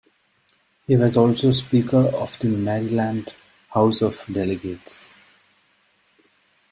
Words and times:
He 0.87 0.95
was 0.95 1.15
also 1.15 1.51
Speaker 1.51 2.05
of 2.15 2.35
the 2.39 2.47
Maryland 2.47 3.35
House 3.69 4.01
of 4.01 4.19
Delegates. 4.31 5.11